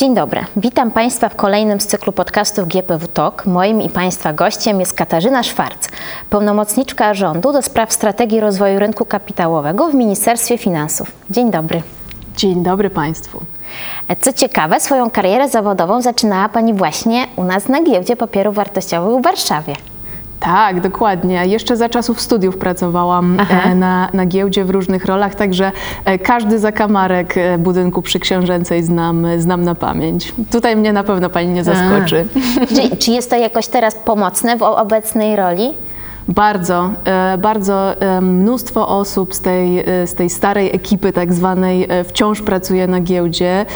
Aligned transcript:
Dzień 0.00 0.14
dobry. 0.14 0.44
Witam 0.56 0.90
Państwa 0.90 1.28
w 1.28 1.36
kolejnym 1.36 1.80
z 1.80 1.86
cyklu 1.86 2.12
podcastów 2.12 2.68
GPW 2.68 3.08
Talk. 3.08 3.46
Moim 3.46 3.82
i 3.82 3.88
Państwa 3.88 4.32
gościem 4.32 4.80
jest 4.80 4.94
Katarzyna 4.94 5.42
Szwarc, 5.42 5.88
pełnomocniczka 6.30 7.14
rządu 7.14 7.52
do 7.52 7.62
spraw 7.62 7.92
strategii 7.92 8.40
rozwoju 8.40 8.78
rynku 8.78 9.04
kapitałowego 9.04 9.88
w 9.88 9.94
Ministerstwie 9.94 10.58
Finansów. 10.58 11.12
Dzień 11.30 11.50
dobry. 11.50 11.82
Dzień 12.36 12.62
dobry 12.62 12.90
Państwu. 12.90 13.40
Co 14.20 14.32
ciekawe, 14.32 14.80
swoją 14.80 15.10
karierę 15.10 15.48
zawodową 15.48 16.02
zaczynała 16.02 16.48
Pani 16.48 16.74
właśnie 16.74 17.26
u 17.36 17.44
nas 17.44 17.68
na 17.68 17.82
giełdzie 17.82 18.16
papierów 18.16 18.54
wartościowych 18.54 19.20
w 19.20 19.24
Warszawie. 19.24 19.74
Tak, 20.40 20.80
dokładnie. 20.80 21.46
Jeszcze 21.46 21.76
za 21.76 21.88
czasów 21.88 22.20
studiów 22.20 22.56
pracowałam 22.56 23.36
Aha. 23.40 23.70
e, 23.70 23.74
na, 23.74 24.08
na 24.12 24.26
giełdzie 24.26 24.64
w 24.64 24.70
różnych 24.70 25.04
rolach, 25.04 25.34
także 25.34 25.72
e, 26.04 26.18
każdy 26.18 26.58
zakamarek 26.58 27.36
e, 27.36 27.58
budynku 27.58 28.02
przy 28.02 28.20
Książęcej 28.20 28.82
znam, 28.82 29.26
znam 29.38 29.62
na 29.62 29.74
pamięć. 29.74 30.34
Tutaj 30.50 30.76
mnie 30.76 30.92
na 30.92 31.04
pewno 31.04 31.30
Pani 31.30 31.48
nie 31.48 31.64
zaskoczy. 31.64 32.26
Czy, 32.74 32.96
czy 32.96 33.10
jest 33.10 33.30
to 33.30 33.36
jakoś 33.36 33.68
teraz 33.68 33.94
pomocne 33.94 34.56
w 34.56 34.62
obecnej 34.62 35.36
roli? 35.36 35.74
Bardzo, 36.28 36.90
e, 37.04 37.38
bardzo 37.38 37.94
mnóstwo 38.22 38.88
osób 38.88 39.34
z 39.34 39.40
tej, 39.40 39.78
e, 39.78 40.06
z 40.06 40.14
tej 40.14 40.30
starej 40.30 40.76
ekipy 40.76 41.12
tak 41.12 41.32
zwanej 41.32 41.86
e, 41.88 42.04
wciąż 42.04 42.42
pracuje 42.42 42.86
na 42.86 43.00
giełdzie, 43.00 43.66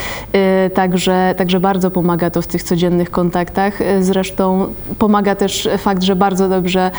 także, 0.73 1.35
także 1.37 1.59
bardzo 1.59 1.91
pomaga 1.91 2.29
to 2.29 2.41
w 2.41 2.47
tych 2.47 2.63
codziennych 2.63 3.11
kontaktach. 3.11 3.79
Zresztą 4.01 4.67
pomaga 4.99 5.35
też 5.35 5.69
fakt, 5.77 6.03
że 6.03 6.15
bardzo 6.15 6.49
dobrze, 6.49 6.91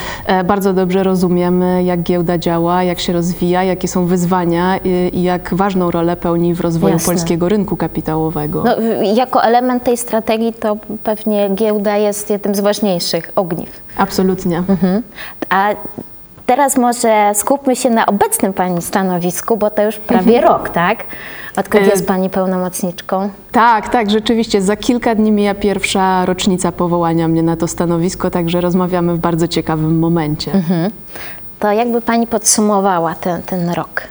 bardzo 0.45 0.73
dobrze 0.73 1.03
rozumiemy, 1.03 1.83
jak 1.83 2.03
giełda 2.03 2.37
działa, 2.37 2.83
jak 2.83 2.99
się 2.99 3.13
rozwija, 3.13 3.63
jakie 3.63 3.87
są 3.87 4.05
wyzwania 4.05 4.77
i, 4.77 4.89
i 5.13 5.23
jak 5.23 5.53
ważną 5.53 5.91
rolę 5.91 6.15
pełni 6.15 6.53
w 6.53 6.61
rozwoju 6.61 6.93
Jasne. 6.93 7.13
polskiego 7.13 7.49
rynku 7.49 7.77
kapitałowego. 7.77 8.63
No, 8.63 8.75
jako 9.15 9.43
element 9.43 9.83
tej 9.83 9.97
strategii 9.97 10.53
to 10.53 10.77
pewnie 11.03 11.49
giełda 11.55 11.97
jest 11.97 12.29
jednym 12.29 12.55
z 12.55 12.59
ważniejszych 12.59 13.31
ogniw. 13.35 13.87
Absolutnie. 13.97 14.57
Mhm. 14.57 15.03
A 15.49 15.69
teraz 16.45 16.77
może 16.77 17.31
skupmy 17.33 17.75
się 17.75 17.89
na 17.89 18.05
obecnym 18.05 18.53
Pani 18.53 18.81
stanowisku, 18.81 19.57
bo 19.57 19.69
to 19.69 19.83
już 19.83 19.97
prawie 19.97 20.41
rok, 20.41 20.69
tak? 20.69 21.03
Odkąd 21.57 21.83
E, 21.83 21.87
jest 21.89 22.07
Pani 22.07 22.29
pełnomocniczką? 22.29 23.29
Tak, 23.51 23.89
tak, 23.89 24.09
rzeczywiście. 24.09 24.61
Za 24.61 24.75
kilka 24.75 25.15
dni 25.15 25.31
mija 25.31 25.55
pierwsza 25.55 26.25
rocznica 26.25 26.71
powołania 26.71 27.27
mnie 27.27 27.43
na 27.43 27.55
to 27.55 27.67
stanowisko, 27.67 28.29
także 28.29 28.61
rozmawiamy 28.61 29.13
w 29.15 29.19
bardzo 29.19 29.47
ciekawym 29.47 29.99
momencie. 29.99 30.51
To 31.59 31.71
jakby 31.71 32.01
Pani 32.01 32.27
podsumowała 32.27 33.15
ten, 33.15 33.41
ten 33.41 33.69
rok? 33.69 34.01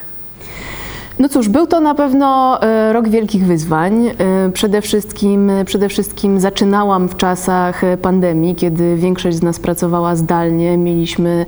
No 1.18 1.28
cóż, 1.28 1.48
był 1.48 1.66
to 1.66 1.80
na 1.80 1.94
pewno 1.94 2.58
e, 2.62 2.92
rok 2.92 3.08
wielkich 3.08 3.44
wyzwań. 3.44 4.06
E, 4.06 4.14
Przede 4.52 4.82
wszystkim, 4.82 5.50
przede 5.66 5.88
wszystkim 5.88 6.40
zaczynałam 6.40 7.08
w 7.08 7.16
czasach 7.16 7.84
e, 7.84 7.96
pandemii, 7.96 8.54
kiedy 8.54 8.96
większość 8.96 9.36
z 9.36 9.42
nas 9.42 9.58
pracowała 9.58 10.16
zdalnie. 10.16 10.76
Mieliśmy, 10.76 11.46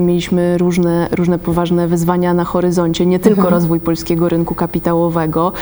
mieliśmy 0.00 0.58
różne, 0.58 1.08
różne 1.12 1.38
poważne 1.38 1.88
wyzwania 1.88 2.34
na 2.34 2.44
horyzoncie, 2.44 3.06
nie 3.06 3.18
tylko 3.18 3.50
rozwój 3.50 3.80
polskiego 3.80 4.28
rynku 4.28 4.54
kapitałowego. 4.54 5.52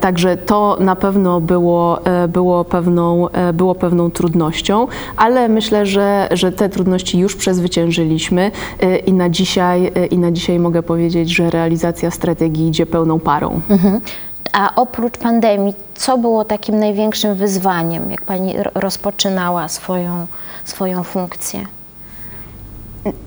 Także 0.00 0.36
to 0.36 0.76
na 0.80 0.96
pewno 0.96 1.40
było, 1.40 1.98
było, 2.28 2.64
pewną, 2.64 3.28
było 3.54 3.74
pewną 3.74 4.10
trudnością, 4.10 4.86
ale 5.16 5.48
myślę, 5.48 5.86
że, 5.86 6.28
że 6.30 6.52
te 6.52 6.68
trudności 6.68 7.18
już 7.18 7.36
przezwyciężyliśmy 7.36 8.50
i 9.06 9.12
na 9.12 9.30
dzisiaj, 9.30 9.92
i 10.10 10.18
na 10.18 10.32
dzisiaj 10.32 10.58
mogę 10.58 10.82
powiedzieć, 10.82 11.30
że 11.30 11.50
realizacja 11.50 12.10
strategii 12.10 12.68
idzie 12.68 12.81
pełną 12.86 13.20
parą. 13.20 13.60
Mhm. 13.70 14.00
A 14.52 14.74
oprócz 14.76 15.18
pandemii, 15.18 15.74
co 15.94 16.18
było 16.18 16.44
takim 16.44 16.78
największym 16.78 17.34
wyzwaniem, 17.34 18.10
jak 18.10 18.22
Pani 18.22 18.56
ro- 18.56 18.70
rozpoczynała 18.74 19.68
swoją, 19.68 20.26
swoją 20.64 21.04
funkcję? 21.04 21.66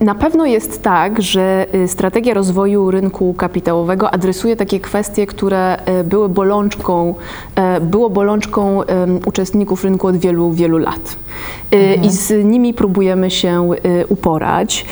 Na 0.00 0.14
pewno 0.14 0.46
jest 0.46 0.82
tak, 0.82 1.22
że 1.22 1.66
y, 1.74 1.88
strategia 1.88 2.34
rozwoju 2.34 2.90
rynku 2.90 3.34
kapitałowego 3.34 4.10
adresuje 4.10 4.56
takie 4.56 4.80
kwestie, 4.80 5.26
które 5.26 5.88
y, 6.00 6.04
były 6.04 6.28
bolączką, 6.28 7.14
e, 7.54 7.80
było 7.80 8.10
bolączką 8.10 8.80
uczestników 9.26 9.84
rynku 9.84 10.06
od 10.06 10.16
wielu, 10.16 10.52
wielu 10.52 10.78
lat. 10.78 11.16
Y, 11.74 11.94
I 12.02 12.10
z 12.10 12.44
nimi 12.44 12.74
próbujemy 12.74 13.30
się 13.30 13.70
y, 13.72 14.06
uporać. 14.08 14.86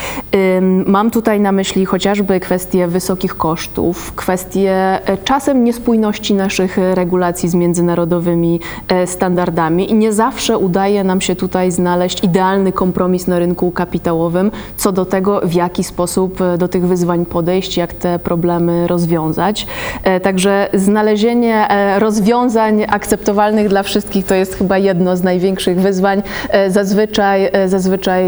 Mam 0.86 1.10
tutaj 1.10 1.40
na 1.40 1.52
myśli 1.52 1.86
chociażby 1.86 2.40
kwestie 2.40 2.86
wysokich 2.86 3.36
kosztów, 3.36 4.12
kwestie 4.12 4.72
e, 4.72 5.18
czasem 5.24 5.64
niespójności 5.64 6.34
naszych 6.34 6.78
regulacji 6.94 7.48
z 7.48 7.54
międzynarodowymi 7.54 8.60
e, 8.88 9.06
standardami 9.06 9.90
i 9.90 9.94
nie 9.94 10.12
zawsze 10.12 10.58
udaje 10.58 11.04
nam 11.04 11.20
się 11.20 11.36
tutaj 11.36 11.70
znaleźć 11.70 12.24
idealny 12.24 12.72
kompromis 12.72 13.26
na 13.26 13.38
rynku 13.38 13.70
kapitałowym 13.70 14.50
co 14.76 14.92
do 14.92 15.04
tego, 15.04 15.40
w 15.44 15.52
jaki 15.52 15.84
sposób 15.84 16.40
e, 16.40 16.58
do 16.58 16.68
tych 16.68 16.86
wyzwań 16.86 17.26
podejść, 17.26 17.76
jak 17.76 17.92
te 17.92 18.18
problemy 18.18 18.86
rozwiązać. 18.86 19.66
E, 20.02 20.20
Także 20.20 20.68
znalezienie 20.74 21.68
e, 21.68 21.98
rozwiązań 21.98 22.84
akceptowalnych 22.88 23.68
dla 23.68 23.82
wszystkich 23.82 24.26
to 24.26 24.34
jest 24.34 24.54
chyba 24.54 24.78
jedno 24.78 25.16
z 25.16 25.22
największych 25.22 25.80
wyzwań. 25.80 26.22
Zazwyczaj, 26.68 27.50
zazwyczaj 27.66 28.24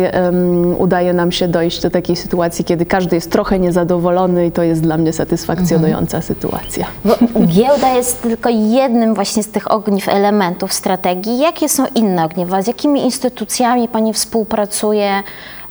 udaje 0.79 1.13
nam 1.13 1.33
się 1.33 1.49
dojść 1.49 1.83
do 1.83 1.91
takiej 1.91 2.17
sytuacji, 2.17 2.65
kiedy 2.65 2.87
każdy 2.87 3.17
jest 3.17 3.33
trochę 3.33 3.59
niezadowolony 3.59 4.47
i 4.47 4.53
to 4.53 4.63
jest 4.63 4.83
dla 4.83 4.97
mnie 4.97 5.13
satysfakcjonująca 5.13 6.23
sytuacja. 6.23 6.87
Bo 7.05 7.15
giełda 7.47 7.95
jest 7.95 8.23
tylko 8.23 8.49
jednym 8.51 9.15
właśnie 9.15 9.43
z 9.43 9.49
tych 9.49 9.71
ogniw 9.71 10.09
elementów 10.09 10.73
strategii. 10.73 11.39
Jakie 11.39 11.69
są 11.69 11.85
inne 11.95 12.25
ogniwa? 12.25 12.63
Z 12.63 12.67
jakimi 12.67 13.05
instytucjami 13.05 13.89
Pani 13.89 14.13
współpracuje 14.13 15.23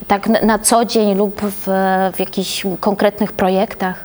tak 0.07 0.27
na, 0.27 0.59
co 0.59 0.85
dzień 0.85 1.15
lub 1.15 1.41
w, 1.41 1.67
w 2.13 2.19
jakichś 2.19 2.63
konkretnych 2.79 3.33
projektach? 3.33 4.04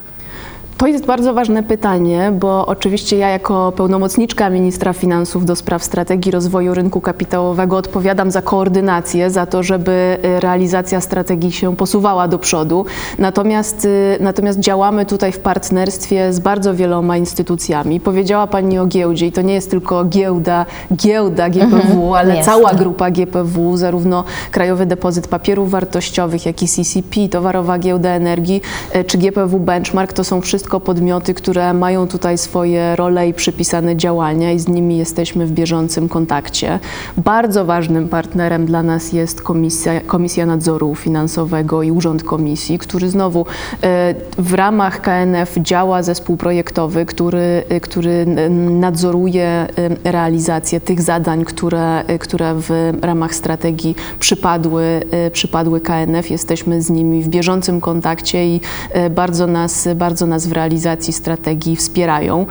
To 0.81 0.87
jest 0.87 1.05
bardzo 1.05 1.33
ważne 1.33 1.63
pytanie, 1.63 2.31
bo 2.39 2.65
oczywiście 2.65 3.17
ja 3.17 3.29
jako 3.29 3.71
pełnomocniczka 3.71 4.49
ministra 4.49 4.93
finansów 4.93 5.45
do 5.45 5.55
spraw 5.55 5.83
strategii 5.83 6.31
rozwoju 6.31 6.73
rynku 6.73 7.01
kapitałowego 7.01 7.77
odpowiadam 7.77 8.31
za 8.31 8.41
koordynację, 8.41 9.29
za 9.29 9.45
to, 9.45 9.63
żeby 9.63 10.17
y, 10.25 10.39
realizacja 10.39 11.01
strategii 11.01 11.51
się 11.51 11.75
posuwała 11.75 12.27
do 12.27 12.39
przodu. 12.39 12.85
Natomiast, 13.19 13.85
y, 13.85 14.17
natomiast 14.19 14.59
działamy 14.59 15.05
tutaj 15.05 15.31
w 15.31 15.39
partnerstwie 15.39 16.33
z 16.33 16.39
bardzo 16.39 16.75
wieloma 16.75 17.17
instytucjami. 17.17 17.99
Powiedziała 17.99 18.47
Pani 18.47 18.79
o 18.79 18.85
giełdzie 18.85 19.27
i 19.27 19.31
to 19.31 19.41
nie 19.41 19.53
jest 19.53 19.71
tylko 19.71 20.05
giełda, 20.05 20.65
giełda 20.95 21.49
GPW, 21.49 22.15
ale 22.15 22.35
jasne. 22.35 22.53
cała 22.53 22.73
grupa 22.73 23.11
GPW, 23.11 23.77
zarówno 23.77 24.23
Krajowy 24.51 24.85
Depozyt 24.85 25.27
Papierów 25.27 25.71
Wartościowych, 25.71 26.45
jak 26.45 26.63
i 26.63 26.67
CCP, 26.67 27.29
Towarowa 27.29 27.79
Giełda 27.79 28.09
Energii 28.09 28.61
e, 28.91 29.03
czy 29.03 29.17
GPW 29.17 29.59
Benchmark, 29.59 30.13
to 30.13 30.23
są 30.23 30.41
wszystko 30.41 30.70
podmioty, 30.79 31.33
które 31.33 31.73
mają 31.73 32.07
tutaj 32.07 32.37
swoje 32.37 32.95
role 32.95 33.27
i 33.27 33.33
przypisane 33.33 33.95
działania 33.95 34.51
i 34.51 34.59
z 34.59 34.67
nimi 34.67 34.97
jesteśmy 34.97 35.45
w 35.45 35.51
bieżącym 35.51 36.09
kontakcie. 36.09 36.79
Bardzo 37.17 37.65
ważnym 37.65 38.09
partnerem 38.09 38.65
dla 38.65 38.83
nas 38.83 39.13
jest 39.13 39.41
Komisja, 39.41 40.01
Komisja 40.01 40.45
Nadzoru 40.45 40.95
Finansowego 40.95 41.83
i 41.83 41.91
Urząd 41.91 42.23
Komisji, 42.23 42.77
który 42.77 43.09
znowu 43.09 43.45
e, 43.83 44.15
w 44.37 44.53
ramach 44.53 45.01
KNF 45.01 45.57
działa 45.57 46.03
zespół 46.03 46.37
projektowy, 46.37 47.05
który, 47.05 47.63
e, 47.69 47.79
który 47.79 48.25
nadzoruje 48.59 49.45
e, 49.45 49.67
realizację 50.11 50.81
tych 50.81 51.01
zadań, 51.01 51.45
które, 51.45 52.03
które 52.19 52.55
w 52.55 52.93
ramach 53.01 53.35
strategii 53.35 53.95
przypadły, 54.19 54.83
przypadły 55.31 55.81
KNF. 55.81 56.31
Jesteśmy 56.31 56.81
z 56.81 56.89
nimi 56.89 57.23
w 57.23 57.27
bieżącym 57.27 57.81
kontakcie 57.81 58.45
i 58.45 58.61
bardzo 59.09 59.47
nas, 59.47 59.87
bardzo 59.95 60.25
nas 60.25 60.47
w 60.47 60.51
realizacji 60.61 61.13
strategii 61.13 61.75
wspierają. 61.75 62.45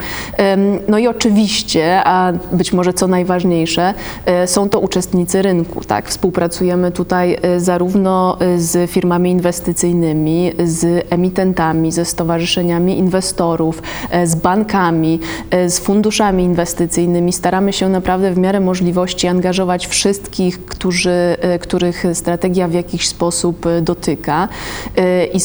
No 0.87 0.97
i 0.97 1.07
oczywiście, 1.07 2.01
a 2.03 2.33
być 2.51 2.73
może 2.73 2.93
co 2.93 3.07
najważniejsze, 3.07 3.93
e, 4.25 4.47
są 4.47 4.69
to 4.69 4.79
uczestnicy 4.79 5.41
rynku. 5.41 5.83
Tak? 5.83 6.09
Współpracujemy 6.09 6.91
tutaj 6.91 7.37
e, 7.41 7.59
zarówno 7.59 8.37
e, 8.39 8.59
z 8.59 8.91
firmami 8.91 9.31
inwestycyjnymi, 9.31 10.51
z 10.63 11.05
emitentami, 11.09 11.91
ze 11.91 12.05
stowarzyszeniami 12.05 12.97
inwestorów, 12.97 13.81
z 14.23 14.35
bankami, 14.35 15.19
z 15.67 15.79
funduszami 15.79 16.43
inwestycyjnymi. 16.43 17.33
Staramy 17.33 17.73
się 17.73 17.89
naprawdę 17.89 18.31
w 18.31 18.37
miarę 18.37 18.59
możliwości 18.59 19.27
angażować 19.27 19.87
wszystkich, 19.87 20.65
którzy, 20.65 21.37
których 21.61 22.03
strategia 22.13 22.67
w 22.67 22.73
jakiś 22.73 23.07
sposób 23.07 23.65
dotyka 23.81 24.47
i, 25.33 25.39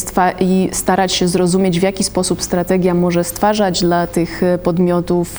i 0.45 0.69
starać 0.73 1.13
się 1.13 1.29
zrozumieć, 1.29 1.81
w 1.81 1.83
jaki 1.83 2.05
sposób 2.05 2.43
strategia 2.43 2.56
strategia 2.57 2.95
może 2.95 3.25
stwarzać 3.25 3.81
dla 3.81 4.07
tych 4.07 4.43
e, 4.43 4.59
podmiotów 4.59 5.39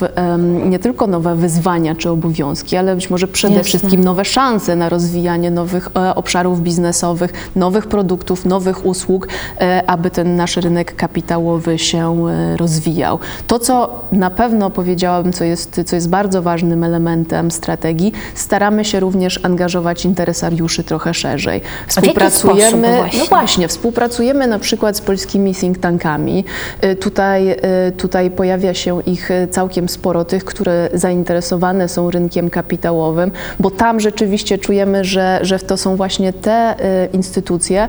nie 0.66 0.80
tylko 0.80 1.08
nowe 1.08 1.36
wyzwania 1.36 1.96
czy 1.96 2.10
obowiązki, 2.10 2.78
ale 2.78 2.96
być 2.96 3.10
może 3.10 3.28
przede 3.28 3.54
Jasne. 3.54 3.64
wszystkim 3.64 4.04
nowe 4.04 4.26
szanse 4.26 4.76
na 4.76 4.90
rozwijanie 4.90 5.52
nowych 5.52 5.90
e, 5.96 6.16
obszarów 6.16 6.62
biznesowych, 6.62 7.34
nowych 7.56 7.88
produktów, 7.88 8.46
nowych 8.46 8.86
usług, 8.86 9.28
e, 9.62 9.84
aby 9.88 10.10
ten 10.10 10.36
nasz 10.36 10.58
rynek 10.58 10.96
kapitałowy 10.96 11.80
się 11.80 12.26
rozwijał. 12.58 13.20
To, 13.48 13.60
co 13.60 14.04
na 14.12 14.30
pewno 14.30 14.70
powiedziałabym, 14.70 15.34
co 15.34 15.44
jest, 15.44 15.82
co 15.86 15.96
jest 15.96 16.10
bardzo 16.10 16.42
ważnym 16.42 16.84
elementem 16.84 17.52
strategii, 17.52 18.12
staramy 18.36 18.86
się 18.86 19.00
również 19.00 19.46
angażować 19.46 20.06
interesariuszy 20.06 20.84
trochę 20.84 21.14
szerzej. 21.14 21.62
sposób 22.34 22.98
właśnie? 22.98 23.20
no 23.20 23.26
właśnie, 23.26 23.68
współpracujemy 23.68 24.48
na 24.48 24.60
przykład 24.60 24.98
z 24.98 25.02
polskimi 25.02 25.56
think 25.56 25.78
tankami. 25.78 26.46
Tutaj, 27.00 27.52
y, 27.88 27.92
tutaj 27.92 28.32
pojawia 28.32 28.74
się 28.74 29.02
ich 29.04 29.32
y, 29.32 29.48
całkiem 29.48 29.90
sporo, 29.90 30.26
tych, 30.26 30.46
które 30.46 30.90
zainteresowane 30.94 31.90
są 31.90 32.12
rynkiem 32.12 32.50
kapitałowym, 32.50 33.32
bo 33.60 33.72
tam 33.72 34.00
rzeczywiście 34.00 34.58
czujemy, 34.58 35.06
że, 35.06 35.40
że 35.42 35.60
to 35.60 35.78
są 35.78 35.96
właśnie 35.96 36.34
te 36.34 36.76
y, 37.04 37.10
instytucje, 37.14 37.88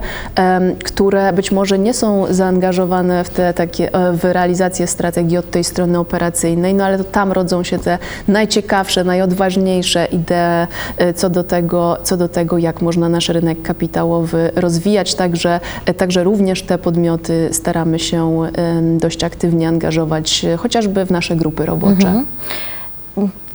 które 0.85 1.33
być 1.33 1.53
może 1.53 1.79
nie 1.79 1.95
są 1.95 2.27
zaangażowane 2.31 3.25
w, 3.25 3.31
te 3.31 3.55
takie, 3.55 3.95
e, 3.95 4.13
w 4.13 4.25
realizację 4.25 4.87
strategii 4.87 5.39
od 5.39 5.51
tej 5.51 5.65
strony 5.65 5.99
operacyjnej, 5.99 6.75
no 6.75 6.85
ale 6.85 6.99
to 6.99 7.05
tam 7.05 7.33
rodzą 7.33 7.63
się 7.63 7.79
te 7.79 7.99
najciekawsze, 8.29 9.05
najodważniejsze 9.05 10.07
idee 10.07 10.67
co 11.15 11.31
do 11.31 11.45
tego, 11.45 11.97
co 12.03 12.17
do 12.17 12.29
tego 12.29 12.59
jak 12.59 12.83
można 12.83 13.09
nasz 13.09 13.29
rynek 13.29 13.63
kapitałowy 13.63 14.51
rozwijać. 14.55 15.15
Także, 15.15 15.61
e, 15.87 15.95
także 15.95 16.25
również 16.25 16.63
te 16.63 16.79
podmioty 16.79 17.49
staramy 17.53 17.99
się 17.99 18.49
dość 18.99 19.25
aktywnie 19.25 19.69
angażować, 19.69 20.45
e, 20.45 20.57
chociażby 20.57 21.05
w 21.05 21.11
nasze 21.11 21.37
grupy 21.37 21.67
robocze. 21.67 22.23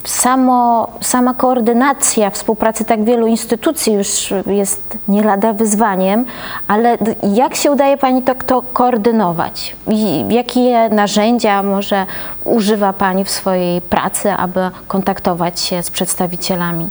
Samo, 0.06 0.88
sama 1.02 1.34
koordynacja 1.34 2.30
współpracy 2.30 2.86
tak 2.86 3.04
wielu 3.04 3.28
instytucji 3.28 3.94
już 3.94 4.34
jest 4.46 4.98
nie 5.08 5.24
lada 5.24 5.54
wyzwaniem, 5.54 6.26
ale 6.68 6.98
jak 7.34 7.56
się 7.56 7.72
udaje 7.72 7.98
Pani 7.98 8.22
to, 8.22 8.36
to 8.36 8.62
koordynować? 8.62 9.76
I 9.88 10.26
jakie 10.30 10.90
narzędzia 10.90 11.64
może 11.64 12.06
używa 12.44 12.94
Pani 12.94 13.24
w 13.24 13.30
swojej 13.30 13.82
pracy, 13.82 14.32
aby 14.32 14.60
kontaktować 14.88 15.60
się 15.60 15.84
z 15.84 15.92
przedstawicielami? 15.92 16.90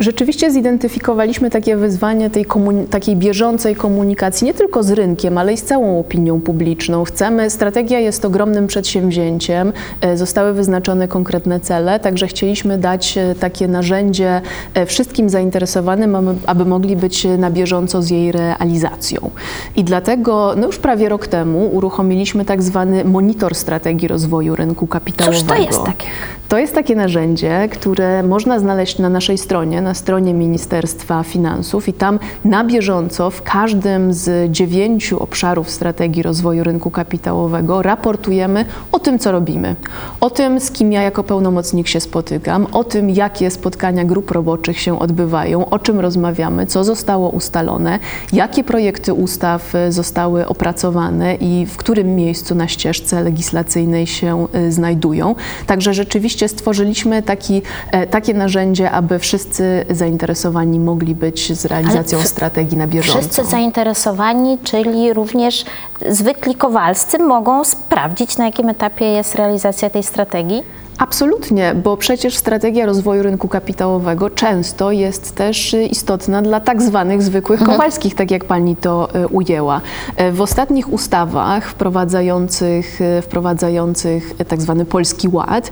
Rzeczywiście 0.00 0.50
zidentyfikowaliśmy 0.50 1.50
takie 1.50 1.76
wyzwanie 1.76 2.30
tej 2.30 2.46
takiej 2.90 3.16
bieżącej 3.16 3.76
komunikacji 3.76 4.44
nie 4.44 4.54
tylko 4.54 4.82
z 4.82 4.90
rynkiem, 4.90 5.38
ale 5.38 5.52
i 5.52 5.56
z 5.56 5.62
całą 5.62 6.00
opinią 6.00 6.40
publiczną. 6.40 7.04
Chcemy, 7.04 7.50
strategia 7.50 7.98
jest 7.98 8.24
ogromnym 8.24 8.66
przedsięwzięciem, 8.66 9.72
e, 10.00 10.16
zostały 10.16 10.52
wyznaczone 10.52 11.08
konkretne 11.08 11.60
cele, 11.60 12.00
także 12.00 12.26
chcieliśmy 12.26 12.78
dać 12.78 13.18
e, 13.18 13.34
takie 13.34 13.68
narzędzie 13.68 14.40
e, 14.74 14.86
wszystkim 14.86 15.28
zainteresowanym, 15.28 16.16
aby- 16.46 16.64
mogli 16.64 16.96
być 16.96 17.26
na 17.38 17.50
bieżąco 17.50 18.02
z 18.02 18.10
jej 18.10 18.32
realizacją. 18.32 19.30
I 19.76 19.84
dlatego 19.84 20.54
no 20.56 20.66
już 20.66 20.78
prawie 20.78 21.08
rok 21.08 21.26
temu 21.26 21.66
uruchomiliśmy 21.72 22.44
tak 22.44 22.62
zwany 22.62 23.04
monitor 23.04 23.54
strategii 23.54 24.08
rozwoju 24.08 24.56
rynku 24.56 24.86
kapitałowego. 24.86 25.40
Cóż 25.40 25.48
to 25.48 25.62
jest 25.62 25.84
takie? 25.84 26.06
To 26.48 26.58
jest 26.58 26.74
takie 26.74 26.96
narzędzie, 26.96 27.68
które 27.72 28.22
można 28.22 28.58
znaleźć 28.58 28.98
na 28.98 29.08
naszej 29.08 29.38
stronie, 29.38 29.82
na 29.90 29.94
stronie 29.94 30.34
Ministerstwa 30.34 31.22
Finansów 31.22 31.88
i 31.88 31.92
tam 31.92 32.18
na 32.44 32.64
bieżąco 32.64 33.30
w 33.30 33.42
każdym 33.42 34.12
z 34.14 34.52
dziewięciu 34.52 35.22
obszarów 35.22 35.70
strategii 35.70 36.22
rozwoju 36.22 36.64
rynku 36.64 36.90
kapitałowego 36.90 37.82
raportujemy 37.82 38.64
o 38.92 38.98
tym, 38.98 39.18
co 39.18 39.32
robimy, 39.32 39.76
o 40.20 40.30
tym, 40.30 40.60
z 40.60 40.70
kim 40.70 40.92
ja 40.92 41.02
jako 41.02 41.24
pełnomocnik 41.24 41.88
się 41.88 42.00
spotykam, 42.00 42.66
o 42.72 42.84
tym, 42.84 43.10
jakie 43.10 43.50
spotkania 43.50 44.04
grup 44.04 44.30
roboczych 44.30 44.80
się 44.80 44.98
odbywają, 44.98 45.68
o 45.70 45.78
czym 45.78 46.00
rozmawiamy, 46.00 46.66
co 46.66 46.84
zostało 46.84 47.28
ustalone, 47.28 47.98
jakie 48.32 48.64
projekty 48.64 49.14
ustaw 49.14 49.72
zostały 49.88 50.46
opracowane 50.46 51.34
i 51.34 51.66
w 51.66 51.76
którym 51.76 52.16
miejscu 52.16 52.54
na 52.54 52.68
ścieżce 52.68 53.22
legislacyjnej 53.22 54.06
się 54.06 54.46
e, 54.52 54.72
znajdują. 54.72 55.34
Także 55.66 55.94
rzeczywiście 55.94 56.48
stworzyliśmy 56.48 57.22
taki, 57.22 57.62
e, 57.92 58.06
takie 58.06 58.34
narzędzie, 58.34 58.90
aby 58.90 59.18
wszyscy 59.18 59.79
zainteresowani 59.90 60.80
mogli 60.80 61.14
być 61.14 61.58
z 61.58 61.64
realizacją 61.64 62.22
strategii 62.22 62.78
na 62.78 62.86
bieżąco. 62.86 63.20
Wszyscy 63.20 63.44
zainteresowani, 63.44 64.58
czyli 64.64 65.12
również 65.12 65.64
zwykli 66.08 66.54
kowalscy 66.54 67.18
mogą 67.18 67.64
sprawdzić, 67.64 68.38
na 68.38 68.44
jakim 68.44 68.68
etapie 68.68 69.04
jest 69.04 69.34
realizacja 69.34 69.90
tej 69.90 70.02
strategii? 70.02 70.62
Absolutnie, 71.00 71.74
bo 71.74 71.96
przecież 71.96 72.36
strategia 72.36 72.86
rozwoju 72.86 73.22
rynku 73.22 73.48
kapitałowego 73.48 74.30
często 74.30 74.92
jest 74.92 75.34
też 75.34 75.74
y, 75.74 75.84
istotna 75.84 76.42
dla 76.42 76.60
tak 76.60 76.82
zwanych 76.82 77.22
zwykłych 77.22 77.62
kowalskich, 77.62 78.14
tak 78.14 78.30
jak 78.30 78.44
pani 78.44 78.76
to 78.76 79.08
y, 79.14 79.28
ujęła. 79.28 79.80
E, 80.16 80.32
W 80.32 80.40
ostatnich 80.40 80.92
ustawach 80.92 81.68
wprowadzających, 81.68 83.00
y, 83.00 83.22
wprowadzających 83.22 84.34
tak 84.48 84.62
zwany 84.62 84.84
Polski 84.84 85.28
Ład 85.28 85.70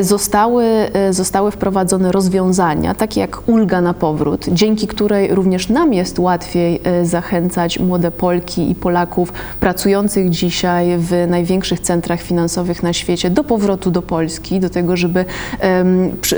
zostały, 0.00 0.64
zostały 1.10 1.50
wprowadzone 1.50 2.12
rozwiązania, 2.12 2.94
takie 2.94 3.20
jak 3.20 3.48
ulga 3.48 3.80
na 3.80 3.94
powrót, 3.94 4.46
dzięki 4.48 4.86
której 4.86 5.34
również 5.34 5.68
nam 5.68 5.92
jest 5.92 6.18
łatwiej 6.18 6.80
zachęcać 7.02 7.78
młode 7.78 8.10
Polki 8.10 8.70
i 8.70 8.74
Polaków 8.74 9.32
pracujących 9.60 10.30
dzisiaj 10.30 10.98
w 10.98 11.12
największych 11.28 11.80
centrach 11.80 12.20
finansowych 12.20 12.82
na 12.82 12.92
świecie 12.92 13.30
do 13.30 13.44
powrotu 13.44 13.90
do 13.90 14.02
Polski, 14.02 14.61
do 14.62 14.70
tego, 14.70 14.96
żeby 14.96 15.24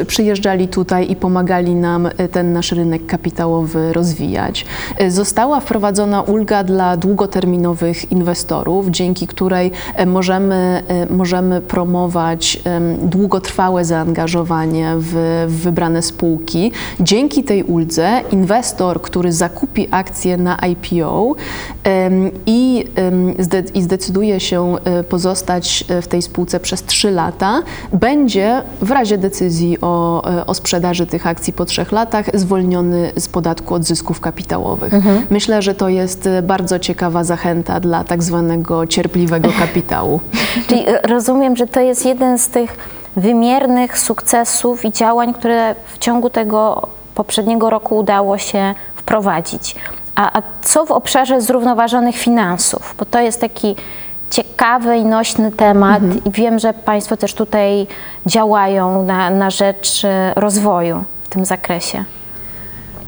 przyjeżdżali 0.07 0.69
tutaj 0.69 1.11
i 1.11 1.17
pomagali 1.17 1.75
nam 1.75 2.07
e, 2.07 2.29
ten 2.29 2.53
nasz 2.53 2.73
rynek 2.73 3.07
kapitałowy 3.07 3.93
rozwijać. 3.93 4.67
E, 4.97 5.11
Została 5.11 5.61
wprowadzona 5.61 6.23
ulga 6.23 6.65
dla 6.65 6.97
długoterminowych 6.97 8.13
inwestorów, 8.13 8.89
dzięki 8.91 9.27
której 9.27 9.71
e, 9.95 10.07
możemy, 10.07 10.83
możemy 11.11 11.61
promować 11.61 12.63
długotrwałe 13.03 13.85
zaangażowanie 13.85 14.95
w, 14.99 15.13
w 15.49 15.63
wybrane 15.63 16.03
spółki. 16.03 16.73
Dzięki 17.01 17.45
tej 17.45 17.63
uldze 17.63 18.21
inwestor, 18.31 19.03
który 19.03 19.33
zakupi 19.33 19.89
akcje 19.91 20.37
na 20.37 20.57
IPO 20.57 21.35
i, 22.47 22.85
i 23.75 23.83
zdecyduje 23.83 24.41
się 24.41 24.77
pozostać 25.09 25.85
w 26.03 26.07
tej 26.07 26.23
spółce 26.23 26.61
przez 26.61 26.83
3 26.83 27.11
lata, 27.11 27.63
będzie 27.93 28.14
w 28.81 28.91
razie 28.91 29.19
decyzji 29.19 29.79
o, 29.81 30.23
e, 30.31 30.47
o 30.47 30.55
sprzedaży 30.55 31.07
tych 31.07 31.27
akcji 31.27 31.53
po 31.53 31.65
trzech 31.65 31.93
latach 31.93 32.27
zwolniony 32.35 33.13
z 33.17 33.29
podatku 33.29 33.75
od 33.75 33.85
zysków 33.85 34.21
kapitałowych. 34.21 34.93
Myślę, 35.31 35.63
że 35.63 35.75
to 35.75 35.89
jest 35.89 36.27
e, 36.27 36.43
bardzo 36.43 36.79
ciekawa 36.79 37.25
zachęta 37.25 37.81
dla 37.81 38.05
tak 38.05 38.23
zwanego 38.23 38.87
cierpliwego 38.87 39.49
kapitału. 39.63 40.21
Czyli 40.67 40.89
e, 40.89 41.01
rozumiem, 41.09 41.57
że 41.57 41.67
to 41.67 41.81
jest 41.81 42.07
jeden 42.07 42.39
z 42.39 42.49
tych 42.49 42.77
wymiernych 43.17 43.99
sukcesów 43.99 44.85
i 44.85 44.93
działań, 44.93 45.35
które 45.35 45.75
w 45.95 45.99
ciągu 45.99 46.31
tego 46.31 46.89
poprzedniego 47.15 47.71
roku 47.71 47.97
udało 47.97 48.39
się 48.39 48.75
wprowadzić. 48.97 49.77
A, 50.15 50.39
a 50.39 50.43
co 50.63 50.87
w 50.87 50.91
obszarze 50.91 51.41
zrównoważonych 51.41 52.17
finansów? 52.17 52.95
Bo 52.99 53.05
to 53.05 53.21
jest 53.21 53.41
taki 53.41 53.77
ciekawy 54.31 54.97
i 54.97 55.05
nośny 55.05 55.53
temat 55.53 56.03
i 56.25 56.31
wiem, 56.31 56.59
że 56.59 56.73
Państwo 56.73 57.17
też 57.17 57.35
tutaj 57.35 57.87
działają 58.27 59.03
na, 59.03 59.31
na 59.31 59.51
rzecz 59.51 60.05
e, 60.05 60.33
rozwoju 60.37 61.05
w 61.25 61.29
tym 61.29 61.45
zakresie. 61.45 62.05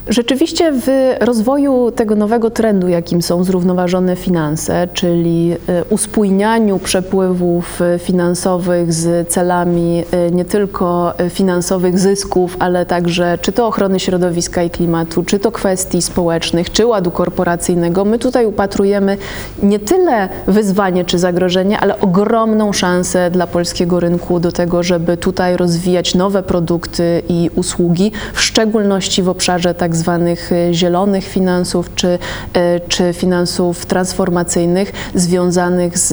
Rzeczywiście 0.09 0.73
w 0.73 1.17
rozwoju 1.21 1.91
tego 1.91 2.15
nowego 2.15 2.51
trendu, 2.51 2.89
jakim 2.89 3.23
są 3.23 3.45
zrównoważone 3.45 4.17
finanse, 4.17 4.89
czyli 4.95 5.57
e, 5.69 5.85
uspójnianiu 5.85 6.79
przepływów 6.79 7.83
e, 7.83 7.99
finansowych 7.99 8.93
z 8.93 9.29
celami 9.29 10.05
e, 10.11 10.31
nie 10.31 10.45
tylko 10.45 11.15
finansowych 11.31 11.99
zysków, 11.99 12.57
ale 12.59 12.87
także 12.87 13.39
czy 13.41 13.53
to 13.53 13.67
ochrony 13.67 14.01
środowiska 14.01 14.63
i 14.63 14.71
klimatu, 14.71 15.25
czy 15.25 15.39
to 15.39 15.53
kwestii 15.53 16.03
społecznych, 16.03 16.73
czy 16.73 16.87
ładu 16.87 17.11
korporacyjnego, 17.11 18.05
my 18.05 18.19
tutaj 18.19 18.47
upatrujemy 18.47 19.17
nie 19.63 19.79
tyle 19.79 20.29
wyzwanie 20.47 21.05
czy 21.05 21.19
zagrożenie, 21.19 21.81
ale 21.81 22.01
ogromną 22.01 22.73
szansę 22.73 23.31
dla 23.31 23.47
polskiego 23.47 24.01
rynku 24.01 24.41
do 24.41 24.53
tego, 24.53 24.83
żeby 24.83 25.17
tutaj 25.17 25.57
rozwijać 25.57 26.15
nowe 26.15 26.43
produkty 26.43 27.23
i 27.29 27.51
usługi, 27.55 28.13
w 28.35 28.41
szczególności 28.41 29.23
w 29.23 29.29
obszarze 29.29 29.75
tak 29.75 29.96
zwanych 29.97 30.53
e, 30.53 30.75
zielonych 30.75 31.25
finansów 31.25 31.95
czy, 31.95 32.19
e, 32.55 32.81
czy 32.81 33.13
finansów 33.13 33.87
transformacyjnych 33.87 34.93
związanych 35.15 35.99
z, 35.99 36.09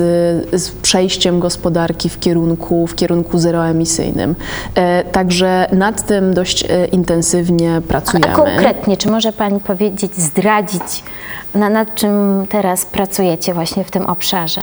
z 0.61 0.71
przejściem 0.71 1.39
gospodarki 1.39 2.09
w 2.09 2.19
kierunku, 2.19 2.87
w 2.87 2.95
kierunku 2.95 3.39
zeroemisyjnym. 3.39 4.35
E, 4.75 5.03
Także 5.03 5.67
nad 5.71 6.05
tym 6.07 6.33
dość 6.33 6.63
intensywnie 6.91 7.75
A 7.75 7.81
pracujemy. 7.81 8.35
konkretnie, 8.35 8.97
czy 8.97 9.09
może 9.09 9.33
Pani 9.33 9.59
powiedzieć, 9.59 10.15
zdradzić, 10.15 11.03
na, 11.55 11.69
nad 11.69 11.95
czym 11.95 12.45
teraz 12.49 12.85
pracujecie 12.85 13.53
właśnie 13.53 13.83
w 13.83 13.91
tym 13.91 14.05
obszarze? 14.05 14.61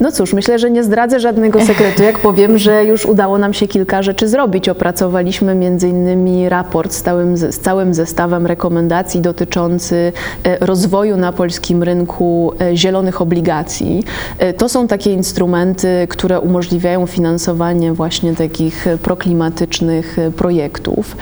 No 0.00 0.12
cóż, 0.12 0.32
myślę, 0.32 0.58
że 0.58 0.70
nie 0.70 0.84
zdradzę 0.84 1.20
żadnego 1.20 1.60
sekretu, 1.64 2.02
jak 2.02 2.18
powiem, 2.18 2.58
że 2.58 2.84
już 2.84 3.06
udało 3.06 3.38
nam 3.38 3.54
się 3.54 3.68
kilka 3.68 4.02
rzeczy 4.02 4.28
zrobić. 4.28 4.68
Opracowaliśmy 4.68 5.70
innymi 5.88 6.48
raport 6.48 6.92
z 6.92 7.02
całym, 7.02 7.36
z 7.36 7.58
całym 7.58 7.94
zestawem 7.94 8.46
rekomendacji 8.46 9.20
dotyczący 9.20 10.12
e, 10.44 10.66
rozwoju 10.66 11.16
na 11.16 11.32
polskim 11.32 11.82
rynku 11.82 12.52
e, 12.60 12.76
zielonych 12.76 13.20
obligacji. 13.20 14.04
E, 14.38 14.52
To 14.52 14.68
są 14.68 14.88
takie 14.88 15.12
instrumenty, 15.12 16.06
które 16.08 16.40
umożliwiają 16.40 17.06
finansowanie 17.06 17.92
właśnie 17.92 18.34
takich 18.34 18.86
proklimatycznych 19.02 20.16
projektów, 20.36 21.16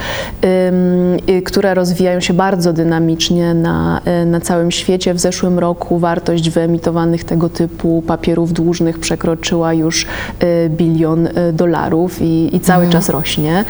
które 1.44 1.74
rozwijają 1.74 2.20
się 2.20 2.34
bardzo 2.34 2.72
dynamicznie 2.72 3.54
na, 3.54 4.00
na 4.26 4.40
całym 4.40 4.70
świecie. 4.70 5.01
W 5.14 5.18
zeszłym 5.18 5.58
roku 5.58 5.98
wartość 5.98 6.50
wyemitowanych 6.50 7.24
tego 7.24 7.48
typu 7.48 8.02
papierów 8.06 8.52
dłużnych 8.52 8.98
przekroczyła 8.98 9.72
już 9.72 10.06
e, 10.40 10.68
bilion 10.68 11.26
e, 11.26 11.52
dolarów 11.52 12.22
i, 12.22 12.56
i 12.56 12.60
cały 12.60 12.88
czas 12.88 13.08
rośnie. 13.08 13.64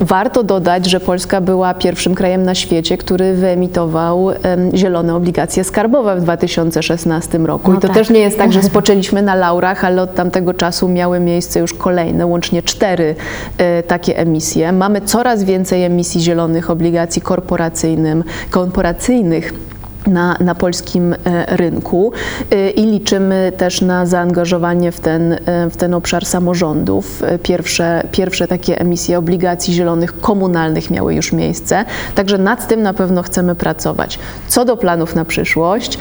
Warto 0.00 0.42
dodać, 0.42 0.86
że 0.86 1.00
Polska 1.00 1.40
była 1.40 1.74
pierwszym 1.74 2.14
krajem 2.14 2.42
na 2.42 2.54
świecie, 2.54 2.98
który 2.98 3.34
wyemitował 3.34 4.30
em, 4.30 4.36
zielone 4.74 5.14
obligacje 5.14 5.64
skarbowe 5.64 6.16
w 6.16 6.20
2016 6.20 7.38
roku. 7.38 7.72
No 7.72 7.78
I 7.78 7.80
to 7.80 7.88
tak. 7.88 7.96
też 7.96 8.10
nie 8.10 8.20
jest 8.20 8.38
tak, 8.38 8.52
że 8.52 8.62
spoczęliśmy 8.72 9.22
na 9.22 9.34
laurach, 9.34 9.84
ale 9.84 10.02
od 10.02 10.14
tamtego 10.14 10.54
czasu 10.54 10.88
miały 10.88 11.20
miejsce 11.20 11.60
już 11.60 11.74
kolejne, 11.74 12.26
łącznie 12.26 12.62
cztery 12.62 13.14
e, 13.58 13.82
takie 13.82 14.18
emisje. 14.18 14.72
Mamy 14.72 15.00
coraz 15.00 15.44
więcej 15.44 15.84
emisji 15.84 16.20
zielonych 16.20 16.70
obligacji 16.70 17.22
korporacyjnym, 17.22 18.24
korporacyjnych 18.50 19.71
na, 20.06 20.36
na 20.40 20.54
polskim 20.54 21.12
e, 21.12 21.16
rynku 21.56 22.12
e, 22.50 22.70
i 22.70 22.86
liczymy 22.86 23.52
też 23.56 23.80
na 23.80 24.06
zaangażowanie 24.06 24.92
w 24.92 25.00
ten, 25.00 25.32
e, 25.32 25.38
w 25.70 25.76
ten 25.76 25.94
obszar 25.94 26.26
samorządów. 26.26 27.22
Pierwsze, 27.42 28.02
pierwsze 28.12 28.48
takie 28.48 28.80
emisje 28.80 29.18
obligacji 29.18 29.74
zielonych 29.74 30.20
komunalnych 30.20 30.90
miały 30.90 31.14
już 31.14 31.32
miejsce, 31.32 31.84
także 32.14 32.38
nad 32.38 32.68
tym 32.68 32.82
na 32.82 32.94
pewno 32.94 33.22
chcemy 33.22 33.54
pracować. 33.54 34.18
Co 34.48 34.64
do 34.64 34.76
planów 34.76 35.14
na 35.14 35.24
przyszłość, 35.24 35.98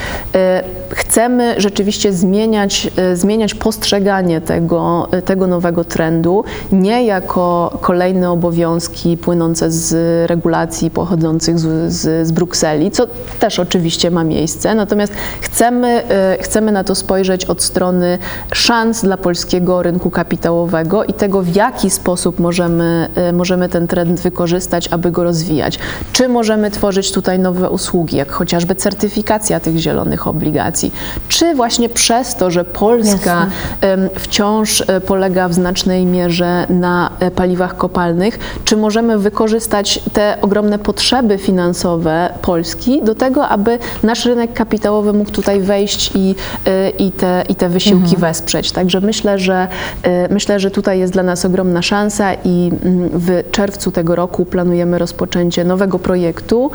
chcemy 0.89 1.55
rzeczywiście 1.57 2.13
zmieniać, 2.13 2.91
zmieniać 3.13 3.53
postrzeganie 3.53 4.41
tego, 4.41 5.07
tego 5.25 5.47
nowego 5.47 5.83
trendu, 5.83 6.43
nie 6.71 7.05
jako 7.05 7.77
kolejne 7.81 8.31
obowiązki 8.31 9.17
płynące 9.17 9.71
z 9.71 9.95
regulacji 10.29 10.91
pochodzących 10.91 11.59
z, 11.59 11.93
z, 11.93 12.27
z 12.27 12.31
Brukseli, 12.31 12.91
co 12.91 13.07
też 13.39 13.59
oczywiście 13.59 13.90
ma 14.11 14.23
miejsce, 14.23 14.75
natomiast 14.75 15.13
chcemy, 15.41 16.03
e, 16.09 16.37
chcemy 16.41 16.71
na 16.71 16.83
to 16.83 16.95
spojrzeć 16.95 17.45
od 17.45 17.63
strony 17.63 18.17
szans 18.53 19.01
dla 19.01 19.17
polskiego 19.17 19.83
rynku 19.83 20.09
kapitałowego 20.09 21.03
i 21.03 21.13
tego, 21.13 21.41
w 21.41 21.55
jaki 21.55 21.89
sposób 21.89 22.39
możemy, 22.39 23.09
e, 23.15 23.33
możemy 23.33 23.69
ten 23.69 23.87
trend 23.87 24.19
wykorzystać, 24.19 24.87
aby 24.91 25.11
go 25.11 25.23
rozwijać. 25.23 25.79
Czy 26.11 26.29
możemy 26.29 26.71
tworzyć 26.71 27.11
tutaj 27.11 27.39
nowe 27.39 27.69
usługi, 27.69 28.17
jak 28.17 28.31
chociażby 28.31 28.75
certyfikacja 28.75 29.59
tych 29.59 29.77
zielonych 29.77 30.27
obligacji, 30.27 30.91
czy 31.27 31.55
właśnie 31.55 31.89
przez 31.89 32.35
to, 32.35 32.51
że 32.51 32.63
Polska 32.63 33.47
em, 33.81 34.09
wciąż 34.15 34.83
e, 34.87 35.01
polega 35.01 35.47
w 35.47 35.53
znacznej 35.53 36.05
mierze 36.05 36.65
na 36.69 37.11
paliwach 37.35 37.77
kopalnych, 37.77 38.39
czy 38.65 38.77
możemy 38.77 39.17
wykorzystać 39.17 40.01
te 40.13 40.37
ogromne 40.41 40.79
potrzeby 40.79 41.37
finansowe 41.37 42.33
Polski 42.41 43.01
do 43.03 43.15
tego, 43.15 43.47
aby 43.47 43.79
nasz 44.03 44.25
rynek 44.25 44.53
kapitałowy 44.53 45.13
mógł 45.13 45.31
tutaj 45.31 45.61
wejść 45.61 46.11
i, 46.15 46.35
e, 46.65 46.89
i, 46.89 47.11
te, 47.11 47.43
i 47.49 47.55
te 47.55 47.69
wysiłki 47.69 48.17
wesprzeć. 48.17 48.71
Także 48.71 49.01
myślę, 49.01 49.39
że 49.39 49.67
e, 50.03 50.33
myślę, 50.33 50.59
że 50.59 50.71
tutaj 50.71 50.99
jest 50.99 51.13
dla 51.13 51.23
nas 51.23 51.45
ogromna 51.45 51.81
szansa 51.81 52.33
i 52.33 52.71
mm, 52.83 53.09
w 53.13 53.51
czerwcu 53.51 53.91
tego 53.91 54.15
roku 54.15 54.45
planujemy 54.45 54.97
rozpoczęcie 54.97 55.63
nowego 55.63 55.99
projektu 55.99 56.71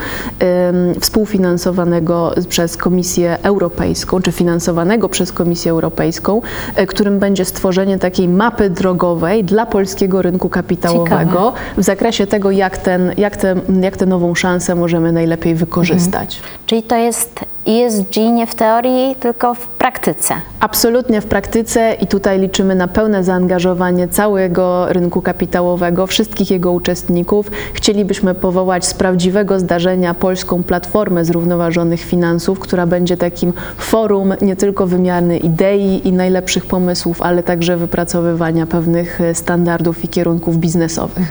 współfinansowanego 1.00 2.34
przez 2.48 2.76
Komisję 2.76 3.38
Europejską, 3.42 4.22
czy 4.22 4.32
finansowanego 4.32 5.08
przez 5.08 5.32
Komisję 5.32 5.72
Europejską, 5.72 6.42
e, 6.74 6.86
którym 6.86 7.18
będzie 7.18 7.44
stworzenie 7.44 7.98
takiej 7.98 8.28
mapy 8.28 8.70
drogowej 8.70 9.44
dla 9.44 9.66
polskiego 9.66 10.22
rynku 10.22 10.48
kapitałowego 10.48 11.26
Ciekawe. 11.26 11.52
w 11.76 11.82
zakresie 11.82 12.26
tego, 12.26 12.50
jak, 12.50 12.78
ten, 12.78 13.12
jak, 13.16 13.36
te, 13.36 13.54
jak 13.82 13.96
tę 13.96 14.06
nową 14.06 14.34
szansę 14.34 14.74
możemy 14.74 15.12
najlepiej 15.12 15.54
wykorzystać. 15.54 16.40
Czyli 16.66 16.82
to 16.82 16.95
jest 16.98 17.44
ESG 17.66 18.16
nie 18.16 18.46
w 18.46 18.54
teorii, 18.54 19.16
tylko 19.20 19.54
w 19.54 19.68
praktyce. 19.68 20.34
Absolutnie 20.60 21.20
w 21.20 21.26
praktyce 21.26 21.96
i 22.00 22.06
tutaj 22.06 22.40
liczymy 22.40 22.74
na 22.74 22.88
pełne 22.88 23.24
zaangażowanie 23.24 24.08
całego 24.08 24.92
rynku 24.92 25.22
kapitałowego, 25.22 26.06
wszystkich 26.06 26.50
jego 26.50 26.72
uczestników. 26.72 27.50
Chcielibyśmy 27.74 28.34
powołać 28.34 28.86
z 28.86 28.94
prawdziwego 28.94 29.58
zdarzenia 29.58 30.14
polską 30.14 30.62
platformę 30.62 31.24
zrównoważonych 31.24 32.00
finansów, 32.00 32.60
która 32.60 32.86
będzie 32.86 33.16
takim 33.16 33.52
forum 33.76 34.34
nie 34.40 34.56
tylko 34.56 34.86
wymiany 34.86 35.38
idei 35.38 36.08
i 36.08 36.12
najlepszych 36.12 36.66
pomysłów, 36.66 37.22
ale 37.22 37.42
także 37.42 37.76
wypracowywania 37.76 38.66
pewnych 38.66 39.20
standardów 39.32 40.04
i 40.04 40.08
kierunków 40.08 40.56
biznesowych. 40.56 41.26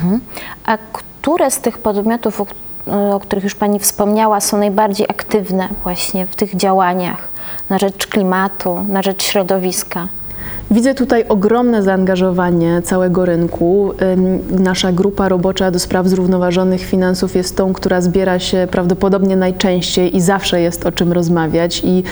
A 0.66 0.78
które 0.78 1.52
z 1.52 1.60
tych 1.60 1.78
podmiotów, 1.78 2.42
o, 2.88 3.16
o 3.16 3.20
których 3.20 3.44
już 3.44 3.56
Pani 3.56 3.80
wspomniała, 3.80 4.42
są 4.42 4.58
najbardziej 4.58 5.08
aktywne 5.10 5.70
właśnie 5.84 6.26
w 6.28 6.36
tych 6.36 6.56
działaniach 6.56 7.28
na 7.70 7.80
rzecz 7.80 8.08
klimatu, 8.08 8.86
na 8.90 9.02
rzecz 9.02 9.24
środowiska? 9.24 10.08
Widzę 10.72 10.94
tutaj 10.94 11.26
ogromne 11.28 11.84
zaangażowanie 11.84 12.82
całego 12.82 13.26
rynku. 13.26 13.94
Nasza 14.60 14.92
grupa 14.92 15.30
robocza 15.30 15.72
do 15.72 15.80
spraw 15.80 16.08
zrównoważonych 16.08 16.82
finansów 16.82 17.36
jest 17.36 17.58
tą, 17.58 17.74
która 17.74 18.02
zbiera 18.02 18.40
się 18.40 18.68
prawdopodobnie 18.72 19.36
najczęściej 19.36 20.18
i 20.18 20.22
zawsze 20.22 20.62
jest 20.62 20.86
o 20.86 20.92
czym 20.92 21.14
rozmawiać 21.14 21.82
i 21.84 22.04